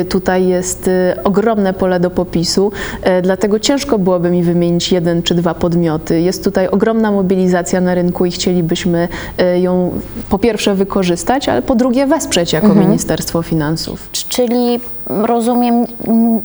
y, 0.00 0.04
tutaj 0.04 0.46
jest 0.46 0.88
y, 0.88 1.22
ogromne 1.24 1.72
pole 1.72 2.00
do 2.00 2.10
popisu, 2.10 2.72
y, 3.18 3.22
dlatego 3.22 3.58
ciężko 3.58 3.98
byłoby 3.98 4.30
mi 4.30 4.42
wymienić 4.42 4.92
jeden 4.92 5.22
czy 5.22 5.34
dwa 5.34 5.54
podmioty. 5.54 6.20
Jest 6.20 6.44
tutaj 6.44 6.68
ogromna 6.68 7.12
mobilizacja 7.12 7.80
na 7.80 7.94
rynku 7.94 8.24
i 8.26 8.30
chcielibyśmy 8.30 9.08
y, 9.56 9.60
ją 9.60 9.90
po 10.28 10.38
pierwsze 10.38 10.74
wykorzystać, 10.74 11.48
ale 11.48 11.62
po 11.62 11.74
drugie 11.74 12.06
wesprzeć 12.06 12.52
jako 12.52 12.74
Ministerstwo 12.74 13.42
Finansów. 13.42 14.08
Czyli 14.30 14.80
rozumiem, 15.06 15.84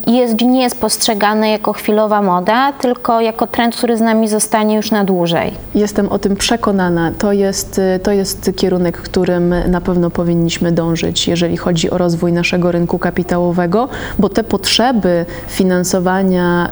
ESG 0.08 0.42
nie 0.42 0.62
jest 0.62 0.80
postrzegane 0.80 1.50
jako 1.50 1.74
chwilowa 1.74 2.22
moda, 2.22 2.74
tylko 2.74 3.22
jako 3.22 3.48
trend, 3.48 3.75
który 3.75 3.98
z 3.98 4.01
nami 4.01 4.27
zostanie 4.27 4.75
już 4.75 4.92
na 4.92 5.04
dłużej. 5.04 5.51
Jestem 5.75 6.10
o 6.10 6.20
tym 6.20 6.36
przekonana. 6.36 7.12
To 7.12 7.32
jest, 7.32 7.82
to 8.04 8.12
jest 8.12 8.51
kierunek, 8.56 8.98
którym 8.98 9.56
na 9.68 9.82
pewno 9.82 10.10
powinniśmy 10.10 10.72
dążyć, 10.72 11.27
jeżeli 11.27 11.58
chodzi 11.58 11.89
o 11.89 11.98
rozwój 11.98 12.34
naszego 12.34 12.72
rynku 12.72 13.00
kapitałowego, 13.00 13.89
bo 14.20 14.30
te 14.30 14.44
potrzeby 14.44 15.25
finansowania 15.48 16.72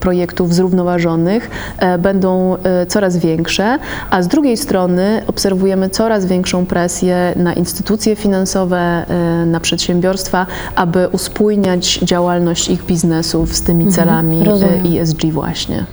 projektów 0.00 0.54
zrównoważonych 0.54 1.50
e, 1.78 1.98
będą 1.98 2.56
e, 2.56 2.86
coraz 2.86 3.16
większe, 3.16 3.78
a 4.10 4.22
z 4.22 4.28
drugiej 4.28 4.56
strony 4.56 5.22
obserwujemy 5.26 5.88
coraz 5.88 6.26
większą 6.26 6.66
presję 6.66 7.32
na 7.36 7.52
instytucje 7.52 8.16
finansowe, 8.16 8.78
e, 9.08 9.46
na 9.46 9.60
przedsiębiorstwa, 9.60 10.31
aby 10.76 11.08
uspójniać 11.08 11.98
działalność 12.02 12.68
ich 12.70 12.84
biznesów 12.84 13.56
z 13.56 13.62
tymi 13.62 13.88
celami 13.92 14.40
e, 14.40 14.44
rozumiem. 14.44 14.82
ESG 15.00 15.24
właśnie. 15.24 15.84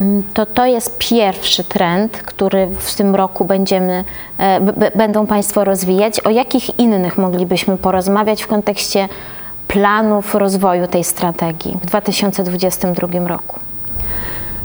Mm, 0.00 0.22
To 0.34 0.46
to 0.46 0.66
jest 0.66 0.98
pierwszy 0.98 1.64
trend, 1.64 2.12
który 2.12 2.68
w 2.78 2.94
tym 2.94 3.14
roku 3.14 3.44
będziemy, 3.44 4.04
e, 4.38 4.60
b- 4.60 4.90
będą 4.94 5.26
Państwo 5.26 5.64
rozwijać. 5.64 6.20
O 6.20 6.30
jakich 6.30 6.78
innych 6.78 7.18
moglibyśmy 7.18 7.76
porozmawiać 7.76 8.42
w 8.42 8.46
kontekście 8.46 9.08
planów 9.68 10.34
rozwoju 10.34 10.86
tej 10.86 11.04
strategii 11.04 11.76
w 11.82 11.86
2022 11.86 13.26
roku? 13.28 13.58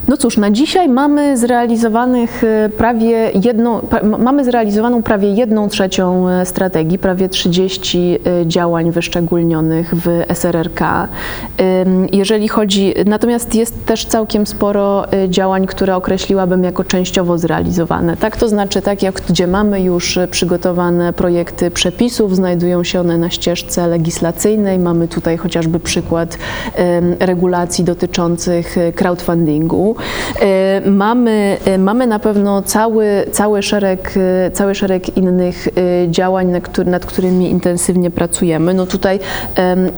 No 0.07 0.17
cóż, 0.17 0.37
na 0.37 0.51
dzisiaj 0.51 0.89
mamy 0.89 1.37
zrealizowanych 1.37 2.43
e, 2.43 2.69
prawie 2.69 3.31
jedną, 3.43 3.79
pra- 3.79 4.19
mamy 4.19 4.45
zrealizowaną 4.45 5.03
prawie 5.03 5.29
jedną 5.29 5.69
trzecią 5.69 6.29
e, 6.29 6.45
strategii, 6.45 6.99
prawie 6.99 7.29
30 7.29 8.17
e, 8.41 8.47
działań 8.47 8.91
wyszczególnionych 8.91 9.93
w 9.95 10.23
SRRK. 10.33 10.79
Jeżeli 12.11 12.47
chodzi, 12.47 12.93
natomiast 13.05 13.55
jest 13.55 13.85
też 13.85 14.05
całkiem 14.05 14.47
sporo 14.47 15.05
działań, 15.29 15.65
które 15.65 15.95
określiłabym 15.95 16.63
jako 16.63 16.83
częściowo 16.83 17.37
zrealizowane. 17.37 18.17
Tak, 18.17 18.37
to 18.37 18.47
znaczy 18.47 18.81
tak, 18.81 19.03
jak 19.03 19.21
gdzie 19.29 19.47
mamy 19.47 19.81
już 19.81 20.19
przygotowane 20.31 21.13
projekty 21.13 21.71
przepisów, 21.71 22.35
znajdują 22.35 22.83
się 22.83 22.99
one 22.99 23.17
na 23.17 23.29
ścieżce 23.29 23.87
legislacyjnej. 23.87 24.79
Mamy 24.79 25.07
tutaj 25.07 25.37
chociażby 25.37 25.79
przykład 25.79 26.37
regulacji 27.19 27.83
dotyczących 27.83 28.75
crowdfundingu. 28.95 29.94
E, 30.41 30.81
Mamy, 30.85 31.57
e, 31.65 31.77
mamy 31.77 32.07
na 32.07 32.19
pewno 32.19 32.61
cały, 32.61 33.05
cały, 33.31 33.63
szereg, 33.63 34.13
e, 34.47 34.51
cały 34.51 34.75
szereg 34.75 35.17
innych 35.17 35.67
działań, 36.07 36.47
nad, 36.47 36.63
który, 36.63 36.91
nad 36.91 37.05
którymi 37.05 37.49
intensywnie 37.49 38.11
pracujemy. 38.11 38.73
No 38.73 38.85
tutaj 38.85 39.19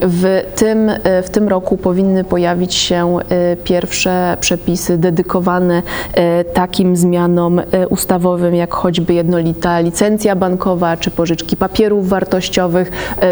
w 0.02 0.44
tym, 0.56 0.90
e, 0.90 1.24
w 1.24 1.30
tym 1.30 1.48
roku 1.48 1.78
powinny 1.78 2.24
pojawić 2.24 2.74
się 2.74 3.18
e, 3.30 3.56
pierwsze 3.56 4.38
przepisy 4.40 4.98
dedykowane 4.98 5.82
e, 6.14 6.44
takim 6.44 6.96
zmianom 6.96 7.62
ustawowym, 7.90 8.56
jak 8.56 8.74
choćby 8.74 9.14
jednolita 9.14 9.80
licencja 9.80 10.36
bankowa 10.36 10.98
czy 10.98 11.12
pożyczki 11.12 11.58
papierów 11.58 12.10
wartościowych. 12.10 12.92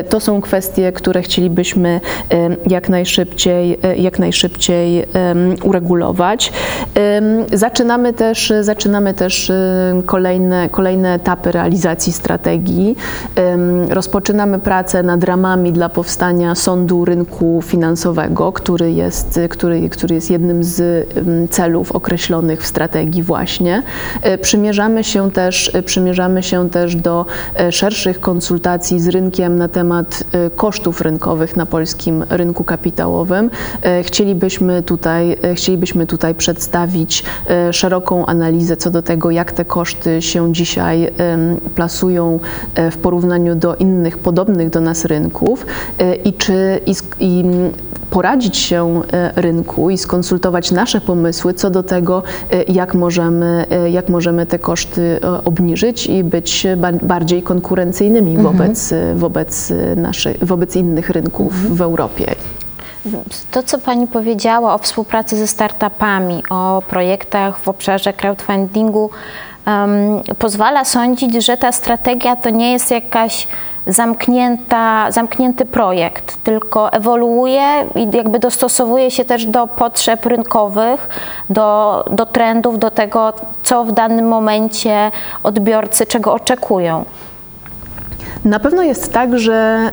To 0.10 0.20
są 0.20 0.42
kwestie, 0.42 0.92
które 0.92 1.22
chcielibyśmy 1.22 2.02
jak 2.68 2.90
najszybciej, 2.90 3.80
jak 3.98 4.20
najszybciej 4.20 5.06
uregulować. 5.64 6.52
Zaczynamy 7.54 8.14
też, 8.14 8.54
zaczynamy 8.62 9.14
też 9.14 9.50
em, 9.50 10.04
kolejne, 10.04 10.70
kolejne 10.70 11.14
etapy 11.14 11.52
realizacji 11.52 12.14
strategii. 12.14 12.96
Rozpoczynamy 13.90 14.60
pracę 14.60 15.04
nad 15.04 15.24
ramami 15.24 15.72
dla 15.72 15.90
powstania 15.90 16.56
sądu 16.56 17.06
rynku 17.06 17.62
finansowego, 17.66 18.52
który 18.52 18.92
jest, 18.92 19.40
który, 19.50 19.90
który 19.90 20.16
jest 20.16 20.32
jednym 20.32 20.64
z 20.64 21.08
celów 21.52 21.92
określonych 21.92 22.62
w 22.62 22.66
strategii 22.66 23.24
właśnie. 23.24 23.84
E, 24.22 24.38
Przymierzamy 24.38 25.04
się 25.04 25.32
też, 25.32 25.72
e, 25.76 25.84
przymierzamy 25.84 26.44
się 26.44 26.70
też 26.70 26.96
do 26.96 27.26
szerszych 27.70 28.20
konsultacji 28.20 29.00
z 29.00 29.08
rynkiem 29.08 29.58
na 29.58 29.68
temat 29.68 30.24
kosztów 30.56 31.02
rynkowych 31.02 31.58
na 31.58 31.66
polskim 31.66 32.26
rynku 32.30 32.64
kapitałowym. 32.64 33.50
Chcielibyśmy 34.04 34.84
tutaj, 34.84 35.38
chcielibyśmy 35.56 36.08
tutaj 36.08 36.36
przedstawić 36.46 37.24
e, 37.50 37.74
szeroką 37.74 38.26
analizę 38.26 38.78
co 38.78 38.92
do 38.92 39.02
tego, 39.02 39.32
jak 39.32 39.52
te 39.52 39.66
koszty 39.66 40.22
się 40.22 40.54
dzisiaj 40.54 41.12
plasują 41.76 42.40
e, 42.76 42.92
w 42.92 42.98
porównaniu 42.98 43.56
do 43.56 43.76
innych 43.76 44.18
podobnych 44.18 44.70
do 44.70 44.82
nas 44.82 45.06
rynków 45.06 45.66
e, 46.00 46.16
i 46.16 46.34
czy 46.34 46.80
i, 46.86 46.94
i 47.20 47.44
poradzić 48.10 48.58
się 48.58 49.02
rynku 49.36 49.90
i 49.90 49.98
skonsultować 49.98 50.72
nasze 50.72 51.02
pomysły 51.02 51.54
co 51.54 51.70
do 51.70 51.84
tego, 51.84 52.24
jak 52.68 52.94
możemy, 52.94 53.66
jak 53.92 54.10
możemy 54.10 54.46
te 54.46 54.60
koszty 54.60 55.20
obniżyć 55.46 56.08
i 56.08 56.24
być 56.24 56.68
ba- 56.78 56.92
bardziej 56.92 57.44
konkurencyjnymi 57.44 58.38
wobec, 58.38 58.92
e, 58.92 59.16
wobec, 59.16 59.72
e, 59.72 59.96
naszych, 59.96 60.46
wobec 60.46 60.76
innych 60.76 61.10
rynków 61.10 61.78
w 61.78 61.82
Europie. 61.82 62.36
To, 63.52 63.64
co 63.64 63.80
Pani 63.80 64.08
powiedziała 64.08 64.74
o 64.74 64.78
współpracy 64.78 65.38
ze 65.38 65.48
startupami, 65.48 66.44
o 66.50 66.82
projektach 66.88 67.60
w 67.60 67.70
obszarze 67.70 68.14
crowdfundingu, 68.14 69.10
em, 69.66 70.22
pozwala 70.40 70.86
sądzić, 70.86 71.46
że 71.46 71.58
ta 71.58 71.72
strategia 71.72 72.36
to 72.36 72.50
nie 72.50 72.72
jest 72.72 72.92
jakaś 72.92 73.48
zamknięta, 73.88 75.12
zamknięty 75.12 75.66
projekt, 75.66 76.44
tylko 76.44 76.92
ewoluuje 76.92 77.88
i 77.96 78.08
jakby 78.18 78.40
dostosowuje 78.40 79.12
się 79.12 79.26
też 79.26 79.46
do 79.46 79.68
potrzeb 79.68 80.26
rynkowych, 80.26 81.10
do, 81.50 82.04
do 82.12 82.26
trendów, 82.26 82.80
do 82.80 82.92
tego, 82.92 83.34
co 83.64 83.84
w 83.84 83.92
danym 83.92 84.28
momencie 84.28 85.12
odbiorcy 85.44 86.06
czego 86.06 86.34
oczekują. 86.34 87.06
Na 88.46 88.60
pewno 88.60 88.84
jest 88.84 89.14
tak, 89.14 89.40
że, 89.40 89.90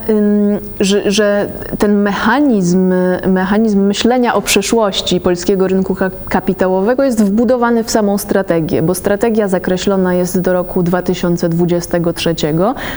że, 0.80 1.10
że 1.10 1.46
ten 1.78 2.02
mechanizm, 2.02 2.94
mechanizm 3.26 3.80
myślenia 3.80 4.34
o 4.34 4.42
przyszłości 4.42 5.20
polskiego 5.20 5.68
rynku 5.68 5.94
ka- 5.94 6.10
kapitałowego 6.28 7.02
jest 7.02 7.24
wbudowany 7.24 7.84
w 7.84 7.90
samą 7.90 8.18
strategię, 8.18 8.82
bo 8.82 8.94
strategia 8.94 9.48
zakreślona 9.48 10.14
jest 10.14 10.40
do 10.40 10.52
roku 10.52 10.82
2023, 10.82 12.34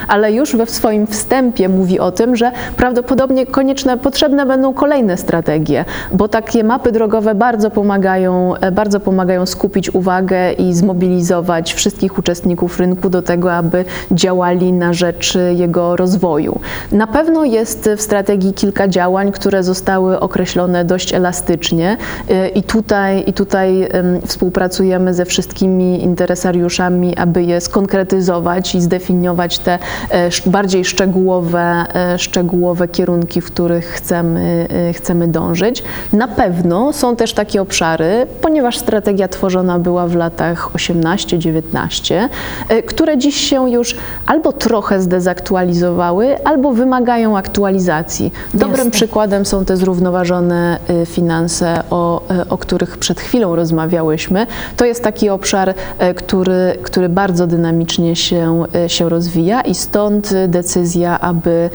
ale 0.07 0.33
już 0.33 0.55
we 0.55 0.65
swoim 0.65 1.07
wstępie 1.07 1.69
mówi 1.69 2.00
o 2.00 2.12
tym, 2.12 2.35
że 2.35 2.51
prawdopodobnie 2.77 3.45
konieczne, 3.45 3.97
potrzebne 3.97 4.45
będą 4.45 4.74
kolejne 4.74 5.17
strategie, 5.17 5.85
bo 6.12 6.27
takie 6.27 6.63
mapy 6.63 6.91
drogowe 6.91 7.35
bardzo 7.35 7.71
pomagają, 7.71 8.55
e, 8.55 8.71
bardzo 8.71 9.00
pomagają 9.00 9.45
skupić 9.45 9.95
uwagę 9.95 10.53
i 10.53 10.74
zmobilizować 10.74 11.74
wszystkich 11.74 12.17
uczestników 12.19 12.79
rynku 12.79 13.09
do 13.09 13.21
tego, 13.21 13.53
aby 13.53 13.85
działali 14.12 14.74
na 14.74 14.93
rzecz 14.93 15.38
jego 15.53 15.95
rozwoju. 15.95 16.59
Na 16.91 17.07
pewno 17.07 17.45
jest 17.45 17.89
w 17.97 18.01
strategii 18.01 18.53
kilka 18.53 18.87
działań, 18.87 19.31
które 19.31 19.63
zostały 19.63 20.19
określone 20.19 20.85
dość 20.85 21.13
elastycznie 21.13 21.97
y, 22.29 22.47
i 22.47 22.63
tutaj, 22.63 23.23
i 23.27 23.33
tutaj 23.33 23.89
współpracujemy 24.25 25.13
ze 25.13 25.25
wszystkimi 25.25 26.03
interesariuszami, 26.03 27.17
aby 27.17 27.43
je 27.43 27.61
skonkretyzować 27.61 28.75
i 28.75 28.81
zdefiniować 28.81 29.59
te 29.59 29.79
e, 30.09 30.29
bardziej 30.45 30.86
szczegółowe, 30.86 31.86
e, 31.95 32.19
szczegółowe 32.19 32.88
kierunki, 32.88 33.41
w 33.41 33.45
których 33.45 33.86
chcemy, 33.86 34.67
e, 34.89 34.93
chcemy 34.93 35.27
dążyć. 35.27 35.84
Na 36.13 36.27
pewno 36.27 36.93
są 36.93 37.15
też 37.15 37.34
takie 37.34 37.62
obszary, 37.62 38.27
ponieważ 38.41 38.77
strategia 38.77 39.27
tworzona 39.27 39.79
była 39.79 40.08
w 40.08 40.15
latach 40.15 40.69
18-19, 40.73 42.29
e, 42.69 42.84
które 42.84 43.17
dziś 43.17 43.36
się 43.36 43.69
już 43.69 43.95
albo 44.25 44.53
trochę 44.53 45.01
zdezaktualizowały, 45.36 46.43
albo 46.43 46.74
wymagają 46.74 47.38
aktualizacji. 47.38 48.32
Dobrym 48.54 48.78
Jasne. 48.78 48.91
przykładem 48.91 49.45
są 49.45 49.65
te 49.65 49.78
zrównoważone 49.78 50.80
y, 50.89 51.06
finanse, 51.06 51.84
o, 51.89 52.21
y, 52.41 52.50
o 52.50 52.58
których 52.58 52.98
przed 52.98 53.19
chwilą 53.19 53.56
rozmawiałyśmy. 53.56 54.48
To 54.78 54.86
jest 54.86 55.04
taki 55.04 55.30
obszar, 55.30 55.69
y, 55.69 55.74
który, 56.13 56.78
który 56.84 57.10
bardzo 57.10 57.48
dynamicznie 57.48 58.15
się, 58.15 58.63
się 58.88 59.10
rozwija 59.10 59.62
i 59.62 59.76
stąd 59.76 60.34
decyzja, 60.48 61.19
aby, 61.19 61.69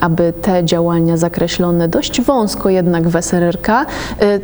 aby 0.00 0.32
te 0.42 0.64
działania 0.64 1.16
zakreślone 1.16 1.88
dość 1.88 2.20
wąsko 2.20 2.68
jednak 2.70 3.08
w 3.08 3.16
SRRK 3.22 3.86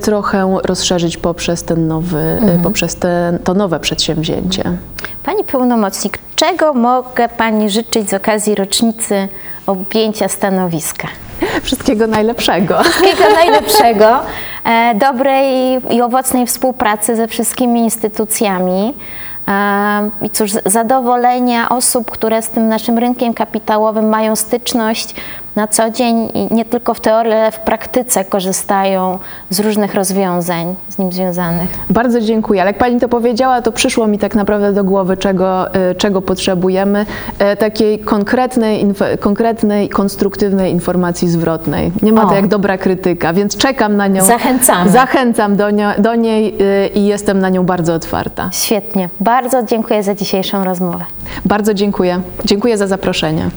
trochę 0.00 0.58
rozszerzyć 0.64 1.16
poprzez, 1.16 1.62
ten 1.62 1.88
nowy, 1.88 2.38
y, 2.60 2.62
poprzez 2.62 2.96
te, 2.96 3.38
to 3.44 3.54
nowe 3.54 3.80
przedsięwzięcie. 3.80 4.76
Pani 5.22 5.44
pełnomocnik, 5.44 6.18
czego 6.36 6.74
mogę 6.74 7.28
Pani 7.28 7.70
życzyć 7.70 8.10
z 8.10 8.14
okazji 8.14 8.54
rocznicy 8.54 9.28
objęcia 9.66 10.28
stanowiska? 10.28 11.08
Wszystkiego 11.62 12.06
najlepszego. 12.06 12.82
Wszystkiego 12.82 13.30
najlepszego, 13.44 14.20
e, 14.64 14.94
dobrej 14.94 15.78
i 15.90 16.02
owocnej 16.02 16.46
współpracy 16.46 17.16
ze 17.16 17.28
wszystkimi 17.28 17.80
instytucjami. 17.80 18.94
E, 19.48 20.10
I 20.22 20.30
cóż, 20.30 20.50
zadowolenia 20.66 21.68
osób, 21.68 22.10
które 22.10 22.42
z 22.42 22.48
tym 22.48 22.68
naszym 22.68 22.98
rynkiem 22.98 23.34
kapitałowym 23.34 24.08
mają 24.08 24.36
styczność 24.36 25.14
na 25.56 25.68
co 25.68 25.90
dzień 25.90 26.28
i 26.34 26.54
nie 26.54 26.64
tylko 26.64 26.94
w 26.94 27.00
teorii, 27.00 27.32
ale 27.32 27.50
w 27.52 27.58
praktyce 27.58 28.24
korzystają 28.24 29.18
z 29.50 29.60
różnych 29.60 29.94
rozwiązań 29.94 30.74
z 30.88 30.98
nim 30.98 31.12
związanych. 31.12 31.70
Bardzo 31.90 32.20
dziękuję. 32.20 32.60
Ale 32.60 32.70
jak 32.70 32.78
Pani 32.78 33.00
to 33.00 33.08
powiedziała, 33.08 33.62
to 33.62 33.72
przyszło 33.72 34.06
mi 34.06 34.18
tak 34.18 34.34
naprawdę 34.34 34.72
do 34.72 34.84
głowy, 34.84 35.16
czego, 35.16 35.74
e, 35.74 35.94
czego 35.94 36.22
potrzebujemy. 36.22 37.06
E, 37.38 37.56
Takiej 37.56 37.98
konkretnej, 37.98 38.86
konkretnej, 39.20 39.88
konstruktywnej 39.88 40.72
informacji 40.72 41.28
zwrotnej. 41.28 41.92
Nie 42.02 42.12
ma 42.12 42.24
O. 42.24 42.28
to 42.28 42.34
jak 42.34 42.46
dobra 42.46 42.78
krytyka, 42.78 43.32
więc 43.32 43.56
czekam 43.56 43.96
na 43.96 44.06
nią. 44.06 44.24
Zachęcamy. 44.24 44.90
Zachęcam 44.90 45.56
do, 45.56 45.66
do 45.98 46.14
niej 46.14 46.56
e, 46.60 46.86
i 46.86 47.06
jestem 47.06 47.38
na 47.38 47.48
nią 47.48 47.66
bardzo 47.66 47.94
otwarta. 47.94 48.48
Świetnie. 48.52 49.08
Bardzo 49.20 49.62
dziękuję 49.62 50.02
za 50.02 50.14
dzisiejszą 50.14 50.64
rozmowę. 50.64 51.04
Bardzo 51.44 51.74
dziękuję. 51.74 52.20
Dziękuję 52.44 52.78
za 52.78 52.86
zaproszenie. 52.86 53.50